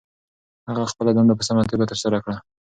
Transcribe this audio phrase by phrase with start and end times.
[0.69, 2.37] هغه خپله دنده په سمه توګه ترسره کړه.